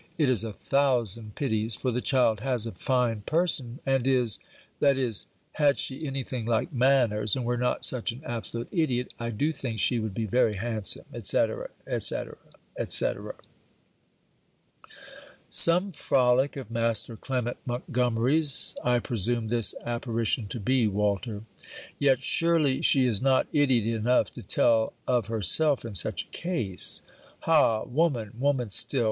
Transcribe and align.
It 0.17 0.29
is 0.29 0.43
a 0.43 0.51
thousand 0.51 1.35
pities; 1.35 1.75
for 1.75 1.91
the 1.91 2.01
child 2.01 2.39
has 2.39 2.65
a 2.65 2.71
fine 2.71 3.21
person, 3.21 3.77
and 3.85 4.07
is 4.07 4.39
that 4.79 4.97
is, 4.97 5.27
had 5.51 5.77
she 5.77 6.07
any 6.07 6.23
thing 6.23 6.47
like 6.47 6.73
manners, 6.73 7.35
and 7.35 7.45
were 7.45 7.55
not 7.55 7.85
such 7.85 8.11
an 8.11 8.23
absolute 8.25 8.67
idiot, 8.71 9.13
I 9.19 9.29
do 9.29 9.51
think 9.51 9.77
she 9.79 9.99
would 9.99 10.15
be 10.15 10.25
very 10.25 10.55
handsome, 10.55 11.05
&c. 11.19 11.45
&c. 11.99 12.15
&c.' 12.87 13.11
Some 15.51 15.91
frolic 15.91 16.57
of 16.57 16.71
master 16.71 17.15
Clement 17.15 17.57
Montgomery's, 17.67 18.75
I 18.83 18.97
presume 18.97 19.49
this 19.49 19.75
apparition 19.85 20.47
to 20.47 20.59
be, 20.59 20.87
Walter. 20.87 21.43
Yet, 21.99 22.21
surely 22.23 22.81
she 22.81 23.05
is 23.05 23.21
not 23.21 23.45
idiot 23.53 23.85
enough 23.85 24.33
to 24.33 24.41
tell 24.41 24.93
of 25.07 25.27
herself 25.27 25.85
in 25.85 25.93
such 25.93 26.23
a 26.23 26.27
case! 26.29 27.03
Ha! 27.41 27.83
woman! 27.83 28.33
woman 28.39 28.71
still! 28.71 28.99